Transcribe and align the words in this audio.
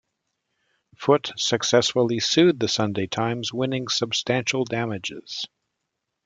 Foot 0.97 1.31
successfully 1.37 2.19
sued 2.19 2.59
the 2.59 2.67
"Sunday 2.67 3.05
Times", 3.05 3.53
winning 3.53 3.87
"substantial" 3.87 4.65
damages. 4.65 5.47